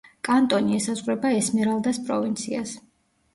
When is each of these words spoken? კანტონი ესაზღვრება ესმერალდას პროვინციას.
კანტონი 0.27 0.73
ესაზღვრება 0.77 1.31
ესმერალდას 1.41 2.01
პროვინციას. 2.09 2.75